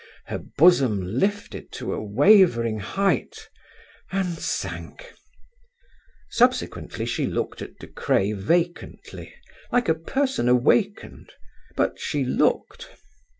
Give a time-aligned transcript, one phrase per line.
[0.25, 3.47] Her bosom lifted to a wavering height
[4.11, 5.13] and sank.
[6.31, 9.31] Subsequently she looked at De Craye vacantly,
[9.71, 11.33] like a person awakened,
[11.75, 12.89] but she looked.